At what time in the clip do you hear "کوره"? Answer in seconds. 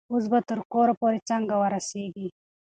0.71-0.93